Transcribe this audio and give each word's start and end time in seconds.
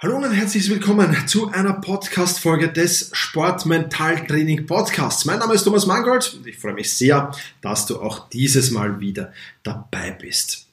Hallo 0.00 0.16
und 0.16 0.32
herzlich 0.32 0.68
willkommen 0.68 1.14
zu 1.28 1.50
einer 1.52 1.74
Podcast-Folge 1.74 2.72
des 2.72 3.10
Sportmentaltraining 3.12 4.66
Podcasts. 4.66 5.24
Mein 5.24 5.38
Name 5.38 5.54
ist 5.54 5.62
Thomas 5.62 5.86
Mangold 5.86 6.34
und 6.34 6.46
ich 6.48 6.58
freue 6.58 6.74
mich 6.74 6.92
sehr, 6.92 7.30
dass 7.60 7.86
du 7.86 8.00
auch 8.00 8.28
dieses 8.28 8.72
Mal 8.72 8.98
wieder 8.98 9.32
dabei 9.62 10.10
bist. 10.10 10.66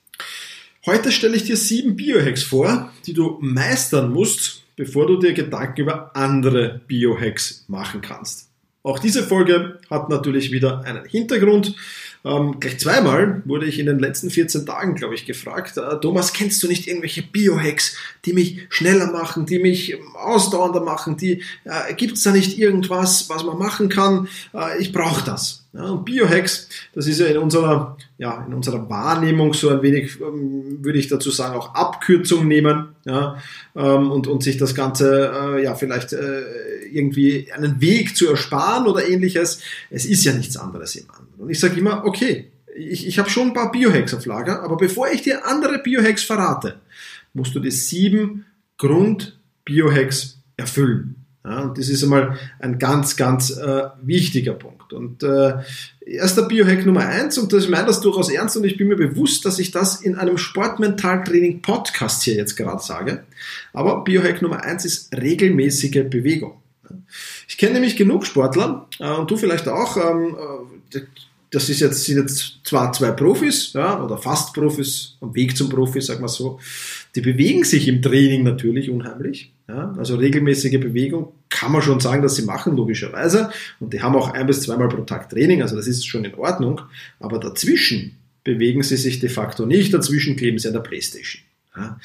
Heute 0.88 1.12
stelle 1.12 1.36
ich 1.36 1.44
dir 1.44 1.56
sieben 1.56 1.96
Biohacks 1.96 2.42
vor, 2.42 2.92
die 3.06 3.14
du 3.14 3.38
meistern 3.42 4.12
musst, 4.12 4.64
bevor 4.76 5.06
du 5.06 5.18
dir 5.18 5.34
Gedanken 5.34 5.82
über 5.82 6.16
andere 6.16 6.82
Biohacks 6.88 7.66
machen 7.68 8.02
kannst. 8.02 8.51
Auch 8.84 9.00
diese 9.00 9.24
Folge 9.24 9.80
hat 9.90 10.10
natürlich 10.10 10.52
wieder 10.52 10.84
einen 10.84 11.06
Hintergrund. 11.06 11.76
Ähm, 12.24 12.60
gleich 12.60 12.80
zweimal 12.80 13.42
wurde 13.46 13.66
ich 13.66 13.80
in 13.80 13.88
den 13.88 14.00
letzten 14.00 14.30
14 14.30 14.66
Tagen, 14.66 14.96
glaube 14.96 15.16
ich, 15.16 15.26
gefragt, 15.26 15.78
äh, 15.78 16.00
Thomas, 16.00 16.34
kennst 16.34 16.62
du 16.62 16.68
nicht 16.68 16.88
irgendwelche 16.88 17.24
Biohacks, 17.24 17.96
die 18.26 18.34
mich 18.34 18.68
schneller 18.70 19.12
machen, 19.12 19.46
die 19.46 19.60
mich 19.60 19.98
ausdauernder 20.14 20.82
machen, 20.82 21.18
die 21.18 21.44
äh, 21.64 21.94
gibt 21.96 22.18
es 22.18 22.24
da 22.24 22.32
nicht 22.32 22.60
irgendwas, 22.60 23.30
was 23.30 23.44
man 23.44 23.58
machen 23.58 23.90
kann? 23.90 24.28
Äh, 24.54 24.80
ich 24.80 24.92
brauche 24.92 25.24
das. 25.26 25.61
Ja, 25.74 25.86
und 25.86 26.04
Biohacks, 26.04 26.68
das 26.94 27.08
ist 27.08 27.20
ja 27.20 27.28
in 27.28 27.38
unserer, 27.38 27.98
ja, 28.18 28.46
in 28.46 28.54
unserer 28.54 28.90
Wahrnehmung 28.90 29.54
so 29.54 29.70
ein 29.70 29.82
wenig, 29.82 30.20
ähm, 30.20 30.84
würde 30.84 31.00
ich 31.00 31.08
dazu 31.08 31.32
sagen, 31.32 31.56
auch 31.56 31.74
Abkürzung 31.74 32.46
nehmen 32.46 32.90
ja, 33.06 33.38
ähm, 33.76 34.12
und, 34.12 34.28
und 34.28 34.44
sich 34.44 34.58
das 34.58 34.76
Ganze 34.76 35.32
äh, 35.34 35.64
ja 35.64 35.76
vielleicht 35.76 36.12
äh, 36.12 36.42
irgendwie 36.92 37.50
einen 37.54 37.80
Weg 37.80 38.18
zu 38.18 38.30
ersparen 38.30 38.86
oder 38.86 39.08
ähnliches. 39.08 39.62
Es 39.90 40.06
ist 40.06 40.26
ja 40.26 40.34
nichts 40.34 40.58
anderes 40.58 40.96
im 40.98 41.10
anderen. 41.10 41.34
Und 41.38 41.50
ich 41.50 41.60
sage 41.60 41.80
immer, 41.80 42.04
okay, 42.04 42.52
ich, 42.76 43.08
ich 43.08 43.18
habe 43.18 43.30
schon 43.30 43.48
ein 43.48 43.54
paar 43.54 43.72
Biohacks 43.72 44.14
auf 44.14 44.26
Lager, 44.26 44.64
aber 44.64 44.76
bevor 44.76 45.10
ich 45.10 45.22
dir 45.22 45.48
andere 45.48 45.80
Biohacks 45.80 46.24
verrate, 46.24 46.82
musst 47.34 47.56
du 47.56 47.62
die 47.62 47.72
sieben 47.72 48.46
Grund-Biohacks 48.78 50.38
erfüllen. 50.58 51.21
Ja, 51.44 51.62
und 51.62 51.78
das 51.78 51.90
ist 51.90 52.04
einmal 52.04 52.38
ein 52.60 52.78
ganz, 52.78 53.18
ganz 53.18 53.50
äh, 53.50 53.84
wichtiger 54.04 54.54
Punkt. 54.54 54.94
Und 54.94 55.24
äh, 55.24 55.54
erster 56.06 56.44
Biohack 56.44 56.86
Nummer 56.86 57.08
eins, 57.08 57.38
und 57.40 57.52
das, 57.52 57.64
ich 57.64 57.70
meine 57.70 57.88
das 57.88 58.02
durchaus 58.02 58.30
ernst 58.30 58.58
und 58.58 58.64
ich 58.64 58.78
bin 58.78 58.88
mir 58.88 58.96
bewusst, 58.96 59.44
dass 59.46 59.58
ich 59.58 59.72
das 59.72 60.02
in 60.02 60.16
einem 60.16 60.38
Sportmentaltraining 60.38 61.64
Podcast 61.64 62.22
hier 62.24 62.36
jetzt 62.36 62.56
gerade 62.56 62.84
sage. 62.84 63.24
Aber 63.74 64.04
Biohack 64.04 64.44
Nummer 64.44 64.64
eins 64.64 64.86
ist 64.86 65.16
regelmäßige 65.16 66.04
Bewegung. 66.10 66.62
Ich 67.48 67.58
kenne 67.58 67.74
nämlich 67.74 67.96
genug 67.96 68.26
Sportler, 68.26 68.88
äh, 69.00 69.10
und 69.10 69.32
du 69.32 69.36
vielleicht 69.36 69.68
auch, 69.68 69.98
ähm, 69.98 70.38
äh, 70.94 71.00
das 71.52 71.70
ist 71.70 71.82
jetzt, 71.82 72.06
sind 72.06 72.18
jetzt 72.18 72.60
zwar 72.64 72.94
zwei 72.94 73.12
Profis, 73.12 73.74
ja, 73.74 74.02
oder 74.02 74.18
fast 74.18 74.54
Profis, 74.54 75.18
am 75.22 75.36
Weg 75.36 75.58
zum 75.58 75.70
Profi, 75.70 76.02
sagen 76.02 76.22
wir 76.22 76.30
so, 76.30 76.60
die 77.16 77.22
bewegen 77.22 77.64
sich 77.64 77.88
im 77.88 78.02
Training 78.02 78.44
natürlich 78.44 78.90
unheimlich. 78.90 79.54
Ja, 79.68 79.94
also 79.98 80.16
regelmäßige 80.16 80.80
Bewegung 80.80 81.34
kann 81.50 81.72
man 81.72 81.82
schon 81.82 82.00
sagen, 82.00 82.22
dass 82.22 82.36
sie 82.36 82.44
machen, 82.44 82.76
logischerweise. 82.76 83.52
Und 83.80 83.94
die 83.94 84.02
haben 84.02 84.16
auch 84.16 84.34
ein 84.34 84.48
bis 84.48 84.62
zweimal 84.62 84.90
pro 84.90 85.04
Tag 85.04 85.30
Training, 85.30 85.62
also 85.62 85.76
das 85.76 85.88
ist 85.88 86.06
schon 86.06 86.26
in 86.26 86.36
Ordnung. 86.36 86.82
Aber 87.20 87.40
dazwischen 87.40 88.18
bewegen 88.44 88.84
sie 88.84 88.98
sich 88.98 89.20
de 89.20 89.30
facto 89.30 89.66
nicht, 89.66 89.94
dazwischen 89.94 90.36
kleben 90.36 90.58
sie 90.58 90.68
an 90.68 90.74
der 90.74 90.82
Playstation. 90.82 91.44
Ja. 91.76 92.00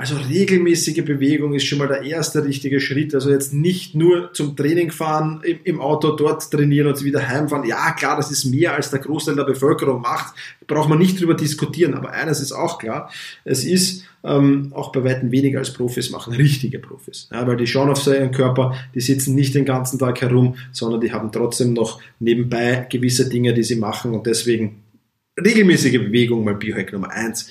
Also 0.00 0.16
regelmäßige 0.16 1.04
Bewegung 1.04 1.52
ist 1.52 1.66
schon 1.66 1.76
mal 1.76 1.86
der 1.86 2.00
erste 2.00 2.42
richtige 2.42 2.80
Schritt. 2.80 3.14
Also 3.14 3.28
jetzt 3.28 3.52
nicht 3.52 3.94
nur 3.94 4.32
zum 4.32 4.56
Training 4.56 4.90
fahren, 4.90 5.42
im, 5.64 5.78
Auto 5.78 6.12
dort 6.12 6.50
trainieren 6.50 6.86
und 6.86 7.04
wieder 7.04 7.28
heimfahren. 7.28 7.68
Ja, 7.68 7.90
klar, 7.90 8.16
das 8.16 8.30
ist 8.30 8.46
mehr 8.46 8.74
als 8.74 8.90
der 8.90 9.00
Großteil 9.00 9.36
der 9.36 9.44
Bevölkerung 9.44 10.00
macht. 10.00 10.34
Braucht 10.66 10.88
man 10.88 10.98
nicht 10.98 11.20
drüber 11.20 11.34
diskutieren. 11.34 11.92
Aber 11.92 12.12
eines 12.12 12.40
ist 12.40 12.52
auch 12.52 12.78
klar. 12.78 13.12
Es 13.44 13.62
ist 13.62 14.06
ähm, 14.24 14.72
auch 14.74 14.90
bei 14.90 15.04
weitem 15.04 15.32
weniger 15.32 15.58
als 15.58 15.74
Profis 15.74 16.08
machen, 16.08 16.32
richtige 16.32 16.78
Profis. 16.78 17.28
Ja, 17.30 17.46
weil 17.46 17.58
die 17.58 17.66
schauen 17.66 17.90
auf 17.90 18.06
ihren 18.06 18.30
Körper, 18.30 18.74
die 18.94 19.02
sitzen 19.02 19.34
nicht 19.34 19.54
den 19.54 19.66
ganzen 19.66 19.98
Tag 19.98 20.22
herum, 20.22 20.56
sondern 20.72 21.02
die 21.02 21.12
haben 21.12 21.30
trotzdem 21.30 21.74
noch 21.74 22.00
nebenbei 22.20 22.86
gewisse 22.88 23.28
Dinge, 23.28 23.52
die 23.52 23.64
sie 23.64 23.76
machen 23.76 24.14
und 24.14 24.26
deswegen 24.26 24.82
regelmäßige 25.38 25.98
Bewegung 25.98 26.42
mal 26.42 26.54
Biohack 26.54 26.90
Nummer 26.90 27.10
eins. 27.10 27.50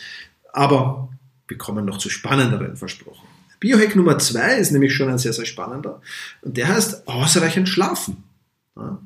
Aber 0.51 1.09
wir 1.49 1.57
kommen 1.57 1.85
noch 1.85 1.97
zu 1.97 2.09
spannenderen 2.09 2.77
versprochen. 2.77 3.27
Biohack 3.59 3.95
Nummer 3.95 4.17
zwei 4.19 4.57
ist 4.57 4.71
nämlich 4.71 4.93
schon 4.93 5.09
ein 5.09 5.17
sehr, 5.17 5.33
sehr 5.33 5.45
spannender. 5.45 6.01
Und 6.41 6.55
der 6.55 6.69
heißt 6.69 7.07
ausreichend 7.07 7.67
schlafen. 7.67 8.23
Ja. 8.77 8.99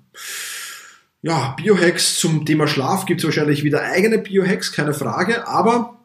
ja, 1.24 1.56
Biohacks 1.58 2.20
zum 2.20 2.46
Thema 2.46 2.68
Schlaf 2.68 3.06
gibt 3.08 3.22
es 3.22 3.26
wahrscheinlich 3.26 3.64
wieder 3.64 3.82
eigene 3.82 4.20
Biohacks, 4.20 4.72
keine 4.72 4.94
Frage, 4.94 5.48
aber 5.48 5.98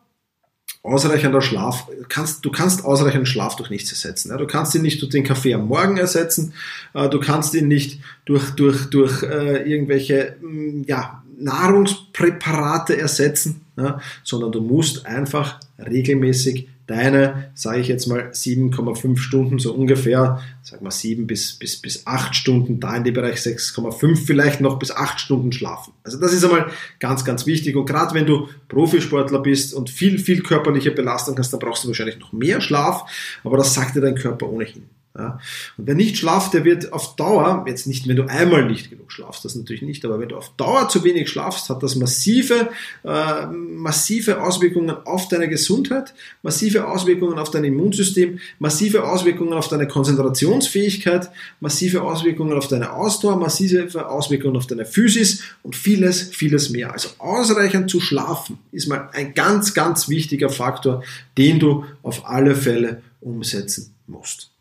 ausreichender 0.82 1.43
Schlaf, 1.43 1.88
kannst, 2.09 2.44
du 2.44 2.50
kannst 2.50 2.84
ausreichenden 2.84 3.27
Schlaf 3.27 3.56
durch 3.56 3.69
nichts 3.69 3.91
ersetzen. 3.91 4.37
Du 4.37 4.47
kannst 4.47 4.75
ihn 4.75 4.82
nicht 4.82 5.03
durch 5.03 5.10
den 5.10 5.25
Kaffee 5.25 5.53
am 5.53 5.66
Morgen 5.66 5.98
ersetzen, 5.98 6.54
äh, 6.94 7.09
du 7.10 7.21
kannst 7.21 7.54
ihn 7.54 7.69
nicht 7.69 8.00
durch, 8.25 8.50
durch, 8.53 8.88
durch 8.88 9.22
äh, 9.22 9.71
irgendwelche 9.71 10.37
mm, 10.41 10.84
ja, 10.87 11.22
Nahrungspräparate 11.37 12.97
ersetzen, 12.97 13.60
ja, 13.78 14.00
sondern 14.25 14.53
du 14.53 14.61
musst 14.61 15.06
einfach 15.06 15.61
regelmäßig 15.78 16.69
deine, 16.89 17.50
sage 17.55 17.81
ich 17.81 17.89
jetzt 17.89 18.06
mal, 18.06 18.31
7,5 18.31 19.19
Stunden, 19.19 19.59
so 19.59 19.75
ungefähr, 19.75 20.41
sag 20.62 20.81
mal 20.81 20.91
7 20.91 21.27
bis, 21.27 21.53
bis, 21.53 21.77
bis 21.81 22.06
8 22.06 22.34
Stunden, 22.34 22.81
da 22.81 22.97
in 22.97 23.05
dem 23.05 23.15
Bereich 23.15 23.37
6,5 23.37 24.16
vielleicht 24.16 24.61
noch 24.62 24.78
bis 24.78 24.91
8 24.91 25.21
Stunden 25.21 25.53
schlafen. 25.53 25.93
Also 26.03 26.19
das 26.19 26.33
ist 26.33 26.44
einmal 26.44 26.71
ganz, 26.99 27.27
ganz 27.27 27.47
wichtig. 27.47 27.77
Und 27.77 27.84
gerade 27.84 28.15
wenn 28.15 28.27
du 28.27 28.49
Profisportler 28.69 29.41
bist 29.41 29.75
und 29.75 29.91
viel, 29.91 30.19
viel 30.19 30.43
körperliche 30.43 30.91
Belastung 30.91 31.39
hast, 31.39 31.53
dann 31.53 31.60
brauchst 31.60 31.84
du 31.84 31.89
wahrscheinlich 31.89 32.19
noch 32.19 32.33
mehr 32.33 32.60
Schlaf, 32.62 33.05
aber 33.45 33.59
das 33.59 33.75
sagt 33.75 33.95
dir 33.95 34.00
dein 34.00 34.15
Körper 34.15 34.49
ohnehin. 34.49 34.89
Ja. 35.19 35.41
Und 35.77 35.89
wer 35.89 35.97
nicht 35.97 36.17
schlaft, 36.17 36.55
der 36.55 36.65
wird 36.65 36.93
auf 36.93 37.17
Dauer, 37.17 37.65
jetzt 37.67 37.89
nicht, 37.89 38.06
wenn 38.06 38.15
du 38.15 38.27
einmal 38.27 38.65
nicht 38.67 38.89
genug 38.89 39.11
schlafst, 39.11 39.45
das 39.45 39.56
natürlich 39.56 39.83
nicht, 39.83 40.05
aber 40.05 40.21
wenn 40.21 40.29
du 40.29 40.37
auf 40.37 40.53
Dauer 40.56 40.89
zu 40.89 41.03
wenig 41.03 41.29
schlafst, 41.29 41.69
hat 41.71 41.83
das 41.83 41.97
massive, 41.97 42.69
äh, 43.03 43.47
massive 43.47 44.41
Auswirkungen 44.41 44.91
auf 44.91 45.27
deine 45.27 45.49
Gesundheit, 45.49 46.15
massive 46.43 46.87
Auswirkungen 46.87 47.37
auf 47.41 47.51
dein 47.51 47.65
Immunsystem, 47.65 48.39
massive 48.61 49.03
Auswirkungen 49.09 49.55
auf 49.55 49.67
deine 49.67 49.89
Konzentrationsfähigkeit, 49.89 51.31
massive 51.59 52.03
Auswirkungen 52.03 52.57
auf 52.57 52.69
deine 52.69 52.93
Ausdauer, 52.93 53.39
massive 53.39 54.09
Auswirkungen 54.09 54.57
auf 54.57 54.69
deine 54.69 54.84
Physis 54.84 55.43
und 55.65 55.75
vieles, 55.75 56.28
vieles 56.31 56.71
mehr. 56.71 56.93
Also 56.93 57.09
ausreichend 57.19 57.91
zu 57.91 58.01
schlafen 58.01 58.59
ist 58.71 58.87
mal 58.87 59.09
ein 59.15 59.34
ganz, 59.34 59.75
ganz 59.75 60.09
wichtiger 60.09 60.49
Faktor, 60.49 61.03
den 61.37 61.59
du 61.59 61.87
auf 62.05 62.25
alle 62.25 62.55
Fälle 62.55 63.03
umsetzen 63.21 63.93
musst. 64.07 64.53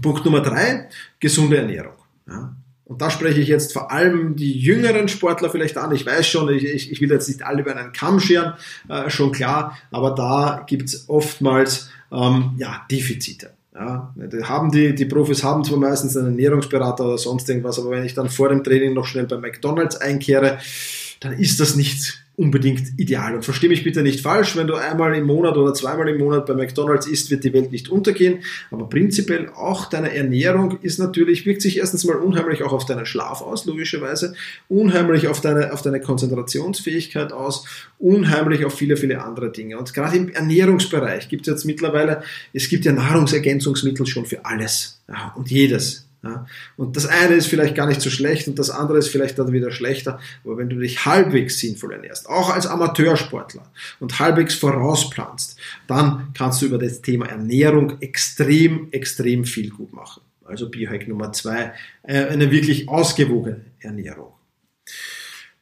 Punkt 0.00 0.24
Nummer 0.24 0.40
drei, 0.40 0.88
gesunde 1.20 1.58
Ernährung. 1.58 1.94
Ja. 2.28 2.54
Und 2.84 3.02
da 3.02 3.10
spreche 3.10 3.40
ich 3.40 3.48
jetzt 3.48 3.72
vor 3.72 3.90
allem 3.90 4.36
die 4.36 4.52
jüngeren 4.52 5.08
Sportler 5.08 5.50
vielleicht 5.50 5.76
an. 5.76 5.92
Ich 5.92 6.06
weiß 6.06 6.26
schon, 6.26 6.48
ich, 6.50 6.64
ich, 6.64 6.92
ich 6.92 7.00
will 7.00 7.10
jetzt 7.10 7.26
nicht 7.26 7.42
alle 7.42 7.62
über 7.62 7.76
einen 7.76 7.92
Kamm 7.92 8.20
scheren, 8.20 8.54
äh, 8.88 9.10
schon 9.10 9.32
klar, 9.32 9.76
aber 9.90 10.12
da 10.12 10.64
gibt 10.68 10.88
es 10.88 11.08
oftmals 11.08 11.90
ähm, 12.12 12.54
ja, 12.58 12.86
Defizite. 12.88 13.50
Ja, 13.74 14.14
die 14.16 14.44
haben 14.44 14.70
die, 14.70 14.94
die 14.94 15.04
Profis 15.04 15.42
haben 15.42 15.64
zwar 15.64 15.78
meistens 15.78 16.16
einen 16.16 16.28
Ernährungsberater 16.28 17.04
oder 17.04 17.18
sonst 17.18 17.48
irgendwas, 17.48 17.78
aber 17.78 17.90
wenn 17.90 18.04
ich 18.04 18.14
dann 18.14 18.30
vor 18.30 18.48
dem 18.48 18.64
Training 18.64 18.94
noch 18.94 19.04
schnell 19.04 19.26
bei 19.26 19.36
McDonalds 19.36 19.96
einkehre, 19.96 20.58
dann 21.20 21.32
ist 21.32 21.60
das 21.60 21.76
nicht 21.76 22.25
unbedingt 22.36 22.98
ideal. 22.98 23.34
Und 23.34 23.44
verstehe 23.44 23.70
mich 23.70 23.82
bitte 23.82 24.02
nicht 24.02 24.20
falsch, 24.20 24.56
wenn 24.56 24.66
du 24.66 24.74
einmal 24.74 25.14
im 25.14 25.24
Monat 25.24 25.56
oder 25.56 25.72
zweimal 25.72 26.08
im 26.08 26.18
Monat 26.18 26.46
bei 26.46 26.54
McDonalds 26.54 27.06
isst, 27.06 27.30
wird 27.30 27.44
die 27.44 27.52
Welt 27.52 27.72
nicht 27.72 27.88
untergehen. 27.88 28.40
Aber 28.70 28.88
prinzipiell 28.88 29.48
auch 29.54 29.86
deine 29.88 30.14
Ernährung 30.14 30.78
ist 30.82 30.98
natürlich, 30.98 31.46
wirkt 31.46 31.62
sich 31.62 31.78
erstens 31.78 32.04
mal 32.04 32.16
unheimlich 32.16 32.62
auch 32.62 32.72
auf 32.72 32.84
deinen 32.84 33.06
Schlaf 33.06 33.40
aus, 33.40 33.64
logischerweise, 33.64 34.34
unheimlich 34.68 35.28
auf 35.28 35.40
deine, 35.40 35.72
auf 35.72 35.80
deine 35.80 36.00
Konzentrationsfähigkeit 36.00 37.32
aus, 37.32 37.66
unheimlich 37.98 38.64
auf 38.66 38.74
viele, 38.74 38.98
viele 38.98 39.22
andere 39.22 39.50
Dinge. 39.50 39.78
Und 39.78 39.94
gerade 39.94 40.16
im 40.16 40.28
Ernährungsbereich 40.28 41.28
gibt 41.30 41.48
es 41.48 41.52
jetzt 41.52 41.64
mittlerweile, 41.64 42.22
es 42.52 42.68
gibt 42.68 42.84
ja 42.84 42.92
Nahrungsergänzungsmittel 42.92 44.06
schon 44.06 44.26
für 44.26 44.44
alles 44.44 45.00
ja, 45.08 45.32
und 45.36 45.50
jedes. 45.50 46.05
Ja, 46.26 46.46
und 46.76 46.96
das 46.96 47.06
eine 47.06 47.34
ist 47.34 47.46
vielleicht 47.46 47.76
gar 47.76 47.86
nicht 47.86 48.00
so 48.00 48.10
schlecht 48.10 48.48
und 48.48 48.58
das 48.58 48.70
andere 48.70 48.98
ist 48.98 49.08
vielleicht 49.08 49.38
dann 49.38 49.52
wieder 49.52 49.70
schlechter. 49.70 50.18
Aber 50.44 50.58
wenn 50.58 50.68
du 50.68 50.76
dich 50.76 51.06
halbwegs 51.06 51.60
sinnvoll 51.60 51.92
ernährst, 51.92 52.28
auch 52.28 52.50
als 52.50 52.66
Amateursportler 52.66 53.70
und 54.00 54.18
halbwegs 54.18 54.56
vorausplanst, 54.56 55.56
dann 55.86 56.32
kannst 56.34 56.62
du 56.62 56.66
über 56.66 56.78
das 56.78 57.00
Thema 57.00 57.26
Ernährung 57.26 58.00
extrem, 58.00 58.88
extrem 58.90 59.44
viel 59.44 59.70
gut 59.70 59.92
machen. 59.92 60.22
Also 60.44 60.68
Biohack 60.68 61.06
Nummer 61.06 61.32
zwei, 61.32 61.74
äh, 62.02 62.24
eine 62.24 62.50
wirklich 62.50 62.88
ausgewogene 62.88 63.60
Ernährung. 63.78 64.32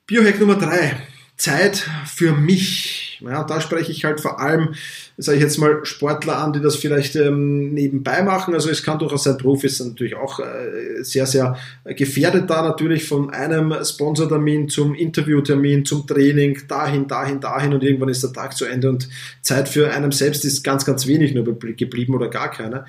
Biohack 0.06 0.40
Nummer 0.40 0.56
drei, 0.56 0.96
Zeit 1.36 1.88
für 2.06 2.32
mich. 2.32 3.03
Ja, 3.28 3.44
da 3.44 3.60
spreche 3.60 3.92
ich 3.92 4.04
halt 4.04 4.20
vor 4.20 4.40
allem 4.40 4.74
sage 5.16 5.38
ich 5.38 5.44
jetzt 5.44 5.58
mal, 5.58 5.84
Sportler 5.84 6.38
an, 6.38 6.52
die 6.52 6.60
das 6.60 6.74
vielleicht 6.74 7.14
ähm, 7.14 7.72
nebenbei 7.72 8.22
machen. 8.22 8.52
Also 8.54 8.68
es 8.68 8.82
kann 8.82 8.98
durchaus 8.98 9.24
sein, 9.24 9.38
Profis 9.38 9.78
sind 9.78 9.90
natürlich 9.90 10.16
auch 10.16 10.40
äh, 10.40 11.02
sehr, 11.02 11.26
sehr 11.26 11.56
gefährdet 11.84 12.50
da 12.50 12.62
natürlich 12.62 13.06
von 13.06 13.30
einem 13.30 13.74
Sponsortermin 13.84 14.68
zum 14.68 14.94
Interviewtermin, 14.94 15.84
zum 15.84 16.06
Training, 16.06 16.62
dahin, 16.66 17.06
dahin, 17.06 17.40
dahin 17.40 17.74
und 17.74 17.84
irgendwann 17.84 18.08
ist 18.08 18.24
der 18.24 18.32
Tag 18.32 18.56
zu 18.56 18.64
Ende 18.64 18.88
und 18.88 19.08
Zeit 19.40 19.68
für 19.68 19.92
einen 19.92 20.10
selbst 20.10 20.44
ist 20.44 20.64
ganz, 20.64 20.84
ganz 20.84 21.06
wenig 21.06 21.32
nur 21.32 21.44
geblieben 21.44 22.14
oder 22.14 22.28
gar 22.28 22.50
keine. 22.50 22.84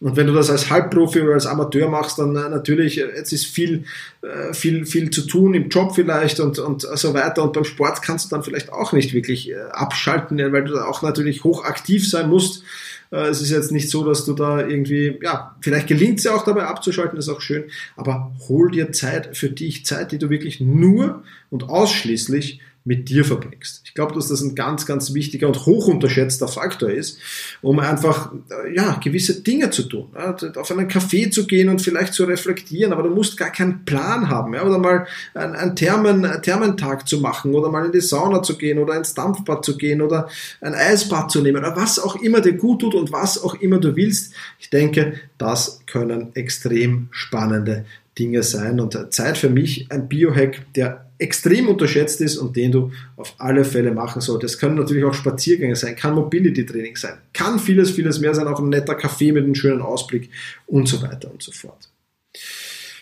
Und 0.00 0.16
wenn 0.16 0.26
du 0.26 0.32
das 0.32 0.50
als 0.50 0.70
Halbprofi 0.70 1.20
oder 1.20 1.34
als 1.34 1.46
Amateur 1.46 1.88
machst, 1.88 2.18
dann 2.18 2.34
äh, 2.34 2.48
natürlich, 2.48 2.98
äh, 2.98 3.06
jetzt 3.16 3.32
ist 3.32 3.46
viel, 3.46 3.84
äh, 4.22 4.52
viel, 4.52 4.84
viel 4.84 5.10
zu 5.10 5.22
tun 5.22 5.54
im 5.54 5.68
Job 5.68 5.94
vielleicht 5.94 6.40
und, 6.40 6.58
und 6.58 6.82
so 6.82 7.14
weiter 7.14 7.44
und 7.44 7.52
beim 7.52 7.64
Sport 7.64 8.02
kannst 8.02 8.26
du 8.26 8.34
dann 8.34 8.42
vielleicht 8.42 8.72
auch 8.72 8.92
nicht 8.92 9.14
wirklich 9.14 9.50
äh, 9.50 9.54
abschalten, 9.78 10.38
weil 10.52 10.64
du 10.64 10.74
da 10.74 10.84
auch 10.84 11.02
natürlich 11.02 11.44
hoch 11.44 11.64
aktiv 11.64 12.08
sein 12.08 12.28
musst. 12.28 12.64
Äh, 13.10 13.28
es 13.28 13.40
ist 13.40 13.50
jetzt 13.50 13.72
nicht 13.72 13.90
so, 13.90 14.04
dass 14.04 14.24
du 14.24 14.34
da 14.34 14.66
irgendwie, 14.66 15.18
ja, 15.22 15.56
vielleicht 15.60 15.86
gelingt 15.86 16.18
es 16.18 16.24
ja 16.24 16.34
auch 16.34 16.44
dabei 16.44 16.64
abzuschalten, 16.64 17.18
ist 17.18 17.28
auch 17.28 17.40
schön, 17.40 17.64
aber 17.96 18.32
hol 18.48 18.70
dir 18.70 18.92
Zeit 18.92 19.36
für 19.36 19.50
dich, 19.50 19.86
Zeit, 19.86 20.12
die 20.12 20.18
du 20.18 20.30
wirklich 20.30 20.60
nur 20.60 21.22
und 21.50 21.64
ausschließlich 21.64 22.60
mit 22.88 23.10
dir 23.10 23.22
verbringst. 23.22 23.82
Ich 23.84 23.92
glaube, 23.92 24.14
dass 24.14 24.28
das 24.28 24.40
ein 24.40 24.54
ganz, 24.54 24.86
ganz 24.86 25.12
wichtiger 25.12 25.46
und 25.46 25.66
hoch 25.66 25.88
unterschätzter 25.88 26.48
Faktor 26.48 26.88
ist, 26.88 27.18
um 27.60 27.80
einfach 27.80 28.32
äh, 28.50 28.74
ja, 28.74 28.98
gewisse 29.04 29.42
Dinge 29.42 29.68
zu 29.68 29.82
tun. 29.82 30.08
Ja, 30.14 30.34
auf 30.56 30.70
einen 30.70 30.88
Café 30.88 31.30
zu 31.30 31.46
gehen 31.46 31.68
und 31.68 31.82
vielleicht 31.82 32.14
zu 32.14 32.24
reflektieren, 32.24 32.94
aber 32.94 33.02
du 33.02 33.10
musst 33.10 33.36
gar 33.36 33.50
keinen 33.50 33.84
Plan 33.84 34.30
haben. 34.30 34.54
Ja, 34.54 34.64
oder 34.64 34.78
mal 34.78 35.06
einen, 35.34 35.54
einen 35.54 35.76
Thermen, 35.76 36.26
Thermentag 36.40 37.06
zu 37.06 37.20
machen 37.20 37.54
oder 37.54 37.68
mal 37.68 37.84
in 37.84 37.92
die 37.92 38.00
Sauna 38.00 38.42
zu 38.42 38.56
gehen 38.56 38.78
oder 38.78 38.96
ins 38.96 39.12
Dampfbad 39.12 39.66
zu 39.66 39.76
gehen 39.76 40.00
oder 40.00 40.30
ein 40.62 40.72
Eisbad 40.72 41.30
zu 41.30 41.42
nehmen 41.42 41.58
oder 41.58 41.76
was 41.76 41.98
auch 41.98 42.16
immer 42.16 42.40
dir 42.40 42.54
gut 42.54 42.80
tut 42.80 42.94
und 42.94 43.12
was 43.12 43.42
auch 43.44 43.54
immer 43.56 43.78
du 43.78 43.96
willst. 43.96 44.32
Ich 44.58 44.70
denke, 44.70 45.20
das 45.36 45.82
können 45.84 46.34
extrem 46.34 47.08
spannende 47.10 47.84
Dinge 48.18 48.42
sein 48.42 48.80
und 48.80 49.12
Zeit 49.12 49.38
für 49.38 49.50
mich 49.50 49.90
ein 49.90 50.08
Biohack, 50.08 50.72
der 50.74 51.08
extrem 51.18 51.68
unterschätzt 51.68 52.20
ist 52.20 52.36
und 52.36 52.56
den 52.56 52.72
du 52.72 52.92
auf 53.16 53.34
alle 53.38 53.64
Fälle 53.64 53.92
machen 53.92 54.20
solltest. 54.20 54.54
Es 54.54 54.60
können 54.60 54.76
natürlich 54.76 55.04
auch 55.04 55.14
Spaziergänge 55.14 55.76
sein, 55.76 55.96
kann 55.96 56.14
Mobility-Training 56.14 56.96
sein, 56.96 57.18
kann 57.32 57.58
vieles, 57.58 57.90
vieles 57.90 58.20
mehr 58.20 58.34
sein, 58.34 58.46
auch 58.46 58.60
ein 58.60 58.68
netter 58.68 58.94
Kaffee 58.94 59.32
mit 59.32 59.44
einem 59.44 59.54
schönen 59.54 59.82
Ausblick 59.82 60.30
und 60.66 60.88
so 60.88 61.02
weiter 61.02 61.30
und 61.30 61.42
so 61.42 61.52
fort. 61.52 61.90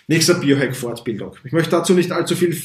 Nächster 0.08 0.34
Biohack-Fortbildung. 0.34 1.36
Ich 1.44 1.52
möchte 1.52 1.70
dazu 1.70 1.92
nicht 1.92 2.12
allzu 2.12 2.36
viel 2.36 2.56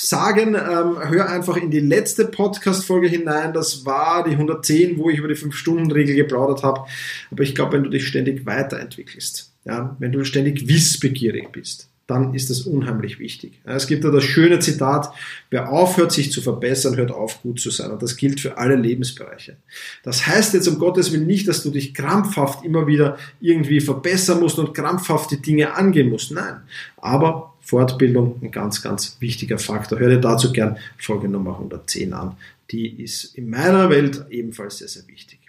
sagen, 0.00 0.54
ähm, 0.54 1.10
hör 1.10 1.28
einfach 1.28 1.56
in 1.56 1.70
die 1.70 1.80
letzte 1.80 2.26
Podcast-Folge 2.26 3.08
hinein. 3.08 3.52
Das 3.52 3.84
war 3.84 4.24
die 4.24 4.32
110, 4.32 4.98
wo 4.98 5.08
ich 5.10 5.18
über 5.18 5.28
die 5.28 5.34
5-Stunden-Regel 5.34 6.16
geplaudert 6.16 6.62
habe. 6.62 6.82
Aber 7.30 7.42
ich 7.42 7.54
glaube, 7.54 7.72
wenn 7.72 7.84
du 7.84 7.90
dich 7.90 8.06
ständig 8.06 8.46
weiterentwickelst, 8.46 9.52
ja, 9.64 9.96
wenn 9.98 10.12
du 10.12 10.24
ständig 10.24 10.68
wissbegierig 10.68 11.50
bist, 11.52 11.88
dann 12.08 12.32
ist 12.32 12.48
das 12.48 12.62
unheimlich 12.62 13.18
wichtig. 13.18 13.60
Es 13.64 13.86
gibt 13.86 14.02
da 14.02 14.10
das 14.10 14.24
schöne 14.24 14.58
Zitat, 14.60 15.12
wer 15.50 15.70
aufhört, 15.70 16.10
sich 16.10 16.32
zu 16.32 16.40
verbessern, 16.40 16.96
hört 16.96 17.10
auf, 17.10 17.42
gut 17.42 17.60
zu 17.60 17.70
sein. 17.70 17.90
Und 17.90 18.02
das 18.02 18.16
gilt 18.16 18.40
für 18.40 18.56
alle 18.56 18.76
Lebensbereiche. 18.76 19.58
Das 20.02 20.26
heißt 20.26 20.54
jetzt 20.54 20.68
um 20.68 20.78
Gottes 20.78 21.12
Willen 21.12 21.26
nicht, 21.26 21.46
dass 21.46 21.62
du 21.62 21.70
dich 21.70 21.92
krampfhaft 21.92 22.64
immer 22.64 22.86
wieder 22.86 23.18
irgendwie 23.40 23.80
verbessern 23.80 24.40
musst 24.40 24.58
und 24.58 24.72
krampfhaft 24.72 25.32
die 25.32 25.42
Dinge 25.42 25.74
angehen 25.74 26.08
musst. 26.08 26.32
Nein. 26.32 26.62
Aber 26.96 27.54
Fortbildung 27.60 28.40
ein 28.40 28.52
ganz, 28.52 28.80
ganz 28.80 29.18
wichtiger 29.20 29.58
Faktor. 29.58 29.98
Hör 29.98 30.08
dir 30.08 30.20
dazu 30.20 30.50
gern 30.50 30.78
Folge 30.96 31.28
Nummer 31.28 31.52
110 31.52 32.14
an. 32.14 32.38
Die 32.70 33.02
ist 33.02 33.36
in 33.36 33.50
meiner 33.50 33.90
Welt 33.90 34.24
ebenfalls 34.30 34.78
sehr, 34.78 34.88
sehr 34.88 35.06
wichtig. 35.08 35.40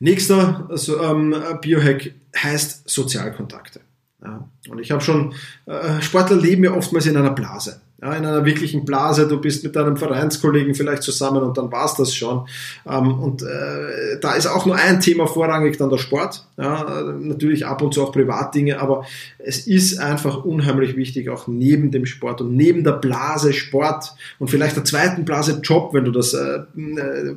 Nächster 0.00 0.66
also, 0.68 1.02
ähm, 1.02 1.34
Biohack 1.62 2.12
heißt 2.36 2.90
Sozialkontakte. 2.90 3.80
Ja. 4.24 4.48
Und 4.68 4.78
ich 4.78 4.90
habe 4.92 5.00
schon, 5.00 5.34
äh, 5.66 6.00
Sportler 6.00 6.36
leben 6.36 6.64
ja 6.64 6.72
oftmals 6.72 7.06
in 7.06 7.16
einer 7.16 7.30
Blase. 7.30 7.80
Ja, 8.00 8.14
in 8.14 8.26
einer 8.26 8.44
wirklichen 8.44 8.84
Blase, 8.84 9.28
du 9.28 9.40
bist 9.40 9.62
mit 9.62 9.76
deinem 9.76 9.96
Vereinskollegen 9.96 10.74
vielleicht 10.74 11.04
zusammen 11.04 11.42
und 11.42 11.56
dann 11.56 11.70
war's 11.70 11.94
das 11.94 12.12
schon. 12.12 12.48
Ähm, 12.84 13.20
und 13.20 13.42
äh, 13.42 14.18
da 14.20 14.34
ist 14.34 14.46
auch 14.46 14.66
nur 14.66 14.74
ein 14.74 15.00
Thema 15.00 15.28
vorrangig, 15.28 15.76
dann 15.76 15.88
der 15.88 15.98
Sport. 15.98 16.44
Ja, 16.56 17.02
natürlich 17.20 17.64
ab 17.66 17.80
und 17.80 17.94
zu 17.94 18.02
auch 18.02 18.12
Privatdinge, 18.12 18.80
aber 18.80 19.04
es 19.38 19.68
ist 19.68 19.98
einfach 19.98 20.44
unheimlich 20.44 20.96
wichtig, 20.96 21.28
auch 21.28 21.46
neben 21.46 21.92
dem 21.92 22.06
Sport 22.06 22.40
und 22.40 22.56
neben 22.56 22.82
der 22.82 22.92
Blase 22.92 23.52
Sport 23.52 24.14
und 24.40 24.48
vielleicht 24.48 24.76
der 24.76 24.84
zweiten 24.84 25.24
Blase 25.24 25.60
Job, 25.62 25.94
wenn 25.94 26.04
du 26.04 26.10
das 26.10 26.34
äh, 26.34 26.60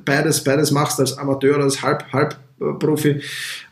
beides, 0.03 0.43
beides 0.43 0.71
machst 0.71 0.99
als 0.99 1.17
Amateur 1.17 1.59
als 1.59 1.83
Halb, 1.83 2.05
Halbprofi, 2.11 3.21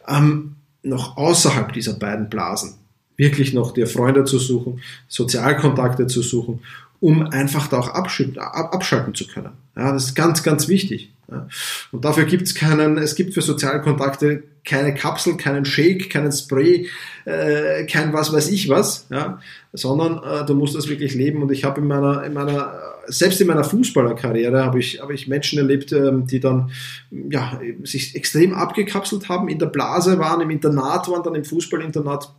ähm, 0.08 0.58
noch 0.84 1.18
außerhalb 1.18 1.74
dieser 1.74 1.94
beiden 1.94 2.30
Blasen 2.30 2.83
wirklich 3.24 3.54
noch 3.54 3.72
dir 3.72 3.88
Freunde 3.88 4.26
zu 4.26 4.38
suchen, 4.38 4.82
Sozialkontakte 5.08 6.08
zu 6.08 6.22
suchen, 6.22 6.60
um 7.00 7.26
einfach 7.28 7.68
da 7.68 7.80
auch 7.80 7.90
abschalten 7.90 9.16
zu 9.16 9.28
können. 9.28 9.54
Ja, 9.76 9.94
das 9.94 10.06
ist 10.08 10.16
ganz, 10.16 10.44
ganz 10.44 10.68
wichtig. 10.68 11.12
Ja. 11.32 11.48
Und 11.92 12.04
dafür 12.04 12.26
gibt 12.26 12.44
es 12.44 12.54
keinen, 12.54 12.98
es 12.98 13.16
gibt 13.16 13.34
für 13.34 13.42
Sozialkontakte 13.42 14.44
keine 14.66 14.94
Kapsel, 14.94 15.36
keinen 15.38 15.66
Shake, 15.66 16.10
keinen 16.10 16.32
Spray, 16.32 16.88
äh, 17.26 17.86
kein 17.86 18.14
was 18.14 18.32
weiß 18.32 18.50
ich 18.50 18.70
was, 18.70 19.08
ja, 19.10 19.40
sondern 19.74 20.22
äh, 20.24 20.46
du 20.46 20.54
musst 20.54 20.76
das 20.76 20.88
wirklich 20.88 21.16
leben. 21.16 21.42
Und 21.42 21.52
ich 21.52 21.64
habe 21.64 21.82
in 21.82 21.88
meiner, 21.88 22.24
in 22.24 22.34
meiner, 22.34 22.80
selbst 23.08 23.42
in 23.42 23.48
meiner 23.48 23.64
Fußballerkarriere 23.64 24.64
habe 24.64 24.80
ich, 24.80 25.02
habe 25.02 25.14
ich 25.14 25.28
Menschen 25.28 25.60
erlebt, 25.60 25.92
ähm, 25.92 26.28
die 26.28 26.40
dann 26.40 26.72
ja, 27.12 27.60
sich 27.84 28.16
extrem 28.16 28.54
abgekapselt 28.54 29.28
haben, 29.30 29.48
in 29.50 29.60
der 29.60 29.68
Blase 29.68 30.20
waren, 30.20 30.42
im 30.42 30.50
Internat 30.50 31.10
waren, 31.10 31.24
dann 31.24 31.36
im 31.36 31.46
Fußballinternat 31.46 32.30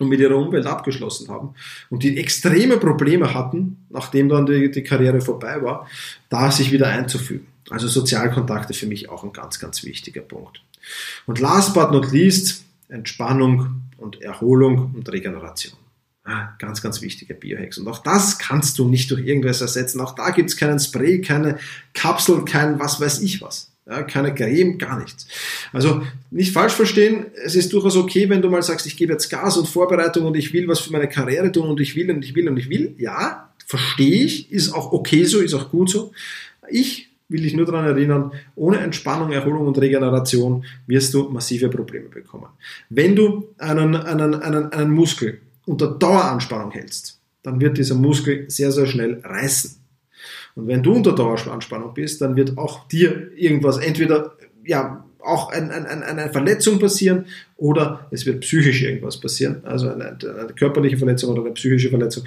und 0.00 0.08
mit 0.08 0.18
ihrer 0.18 0.36
Umwelt 0.36 0.66
abgeschlossen 0.66 1.28
haben 1.28 1.54
und 1.90 2.02
die 2.02 2.18
extreme 2.18 2.78
Probleme 2.78 3.34
hatten, 3.34 3.84
nachdem 3.90 4.28
dann 4.28 4.46
die, 4.46 4.70
die 4.70 4.82
Karriere 4.82 5.20
vorbei 5.20 5.62
war, 5.62 5.86
da 6.28 6.50
sich 6.50 6.72
wieder 6.72 6.88
einzufügen. 6.88 7.46
Also 7.68 7.86
Sozialkontakte 7.86 8.74
für 8.74 8.86
mich 8.86 9.08
auch 9.08 9.22
ein 9.22 9.32
ganz, 9.32 9.60
ganz 9.60 9.84
wichtiger 9.84 10.22
Punkt. 10.22 10.62
Und 11.26 11.38
last 11.38 11.74
but 11.74 11.92
not 11.92 12.10
least, 12.10 12.64
Entspannung 12.88 13.82
und 13.98 14.20
Erholung 14.22 14.92
und 14.94 15.10
Regeneration. 15.12 15.74
Ganz, 16.58 16.80
ganz 16.80 17.00
wichtige 17.02 17.34
Biohacks. 17.34 17.78
Und 17.78 17.88
auch 17.88 17.98
das 17.98 18.38
kannst 18.38 18.78
du 18.78 18.88
nicht 18.88 19.10
durch 19.10 19.26
irgendwas 19.26 19.60
ersetzen. 19.60 20.00
Auch 20.00 20.14
da 20.14 20.30
gibt 20.30 20.50
es 20.50 20.56
keinen 20.56 20.78
Spray, 20.78 21.20
keine 21.20 21.58
Kapsel, 21.92 22.44
kein 22.44 22.78
was 22.78 23.00
weiß 23.00 23.20
ich 23.20 23.42
was. 23.42 23.69
Ja, 23.86 24.02
keine 24.02 24.34
Creme, 24.34 24.78
gar 24.78 25.00
nichts. 25.00 25.26
Also 25.72 26.02
nicht 26.30 26.52
falsch 26.52 26.74
verstehen, 26.74 27.26
es 27.44 27.56
ist 27.56 27.72
durchaus 27.72 27.96
okay, 27.96 28.28
wenn 28.28 28.42
du 28.42 28.48
mal 28.48 28.62
sagst, 28.62 28.86
ich 28.86 28.96
gebe 28.96 29.12
jetzt 29.12 29.28
Gas 29.30 29.56
und 29.56 29.68
Vorbereitung 29.68 30.26
und 30.26 30.36
ich 30.36 30.52
will 30.52 30.68
was 30.68 30.80
für 30.80 30.92
meine 30.92 31.08
Karriere 31.08 31.50
tun 31.50 31.68
und 31.68 31.80
ich 31.80 31.96
will 31.96 32.10
und 32.10 32.24
ich 32.24 32.34
will 32.34 32.48
und 32.48 32.56
ich 32.56 32.68
will. 32.68 32.94
Ja, 32.98 33.50
verstehe 33.66 34.24
ich, 34.24 34.52
ist 34.52 34.72
auch 34.72 34.92
okay 34.92 35.24
so, 35.24 35.40
ist 35.40 35.54
auch 35.54 35.70
gut 35.70 35.90
so. 35.90 36.12
Ich 36.70 37.08
will 37.30 37.42
dich 37.42 37.54
nur 37.54 37.64
daran 37.64 37.86
erinnern, 37.86 38.32
ohne 38.56 38.78
Entspannung, 38.78 39.32
Erholung 39.32 39.66
und 39.66 39.78
Regeneration 39.78 40.64
wirst 40.86 41.14
du 41.14 41.28
massive 41.30 41.68
Probleme 41.68 42.08
bekommen. 42.08 42.46
Wenn 42.90 43.16
du 43.16 43.48
einen, 43.58 43.96
einen, 43.96 44.34
einen, 44.34 44.72
einen 44.72 44.90
Muskel 44.90 45.40
unter 45.64 45.86
Daueranspannung 45.86 46.72
hältst, 46.72 47.18
dann 47.42 47.60
wird 47.60 47.78
dieser 47.78 47.94
Muskel 47.94 48.44
sehr, 48.50 48.72
sehr 48.72 48.86
schnell 48.86 49.20
reißen. 49.24 49.79
Und 50.54 50.66
wenn 50.66 50.82
du 50.82 50.94
unter 50.94 51.14
Daueranspannung 51.14 51.94
bist, 51.94 52.20
dann 52.20 52.36
wird 52.36 52.58
auch 52.58 52.88
dir 52.88 53.30
irgendwas 53.36 53.78
entweder 53.78 54.34
ja 54.64 55.04
auch 55.22 55.50
ein, 55.50 55.70
ein, 55.70 56.02
eine 56.02 56.30
Verletzung 56.30 56.78
passieren 56.78 57.26
oder 57.56 58.06
es 58.10 58.26
wird 58.26 58.40
psychisch 58.40 58.82
irgendwas 58.82 59.20
passieren, 59.20 59.62
also 59.64 59.90
eine, 59.90 60.16
eine 60.22 60.52
körperliche 60.54 60.96
Verletzung 60.96 61.30
oder 61.30 61.42
eine 61.42 61.52
psychische 61.52 61.90
Verletzung. 61.90 62.24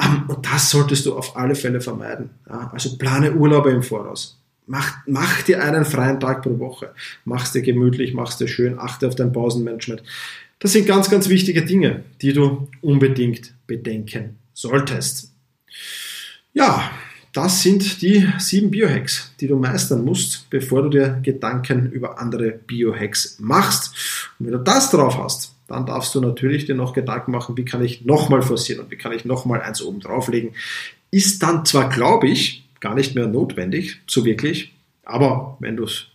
Ähm, 0.00 0.24
und 0.28 0.46
das 0.46 0.70
solltest 0.70 1.06
du 1.06 1.16
auf 1.16 1.36
alle 1.36 1.54
Fälle 1.54 1.80
vermeiden. 1.80 2.30
Also 2.46 2.96
plane 2.96 3.32
Urlaube 3.32 3.70
im 3.70 3.82
Voraus. 3.82 4.38
Mach, 4.66 4.96
mach 5.06 5.42
dir 5.42 5.62
einen 5.62 5.84
freien 5.84 6.18
Tag 6.18 6.42
pro 6.42 6.58
Woche. 6.58 6.92
Mach's 7.24 7.52
dir 7.52 7.62
gemütlich, 7.62 8.14
mach's 8.14 8.36
dir 8.36 8.48
schön, 8.48 8.78
achte 8.78 9.06
auf 9.06 9.14
dein 9.14 9.32
Pausenmanagement. 9.32 10.02
Das 10.58 10.72
sind 10.72 10.86
ganz, 10.86 11.10
ganz 11.10 11.28
wichtige 11.28 11.64
Dinge, 11.64 12.04
die 12.22 12.32
du 12.32 12.68
unbedingt 12.80 13.54
bedenken 13.66 14.38
solltest. 14.54 15.32
Ja, 16.52 16.90
das 17.36 17.62
sind 17.62 18.00
die 18.00 18.26
sieben 18.38 18.70
Biohacks, 18.70 19.32
die 19.40 19.46
du 19.46 19.56
meistern 19.56 20.04
musst, 20.06 20.48
bevor 20.48 20.82
du 20.84 20.88
dir 20.88 21.20
Gedanken 21.22 21.90
über 21.90 22.18
andere 22.18 22.50
Biohacks 22.50 23.36
machst. 23.40 23.94
Und 24.38 24.46
wenn 24.46 24.52
du 24.52 24.60
das 24.60 24.90
drauf 24.90 25.18
hast, 25.18 25.54
dann 25.68 25.84
darfst 25.84 26.14
du 26.14 26.20
natürlich 26.22 26.64
dir 26.64 26.74
noch 26.74 26.94
Gedanken 26.94 27.32
machen, 27.32 27.56
wie 27.58 27.66
kann 27.66 27.84
ich 27.84 28.06
nochmal 28.06 28.40
forcieren 28.40 28.80
und 28.80 28.90
wie 28.90 28.96
kann 28.96 29.12
ich 29.12 29.26
nochmal 29.26 29.60
eins 29.60 29.82
oben 29.82 30.00
drauflegen. 30.00 30.52
Ist 31.10 31.42
dann 31.42 31.66
zwar, 31.66 31.90
glaube 31.90 32.26
ich, 32.26 32.64
gar 32.80 32.94
nicht 32.94 33.14
mehr 33.14 33.26
notwendig, 33.26 34.00
so 34.06 34.24
wirklich, 34.24 34.72
aber 35.04 35.58
wenn 35.60 35.76
du 35.76 35.84
es 35.84 36.06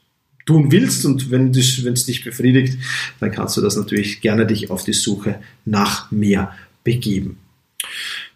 tun 0.48 0.72
willst 0.72 1.06
und 1.06 1.30
wenn 1.30 1.52
es 1.52 2.06
dich 2.06 2.24
befriedigt, 2.24 2.80
dann 3.20 3.32
kannst 3.32 3.56
du 3.58 3.62
das 3.62 3.76
natürlich 3.76 4.22
gerne 4.22 4.48
dich 4.48 4.72
auf 4.72 4.84
die 4.84 4.94
Suche 4.94 5.40
nach 5.66 6.10
mehr 6.10 6.56
begeben. 6.84 7.38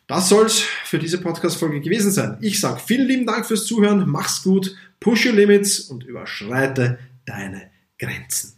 Das 0.08 0.30
soll's 0.30 0.60
für 0.60 1.00
diese 1.00 1.20
Podcast-Folge 1.20 1.82
gewesen 1.82 2.12
sein. 2.12 2.38
Ich 2.40 2.60
sage 2.60 2.80
vielen 2.86 3.08
lieben 3.08 3.26
Dank 3.26 3.48
fürs 3.48 3.66
Zuhören, 3.66 4.08
mach's 4.08 4.44
gut, 4.44 4.76
push 5.00 5.26
your 5.26 5.34
limits 5.34 5.80
und 5.80 6.04
überschreite 6.04 7.00
deine 7.26 7.72
Grenzen. 7.98 8.54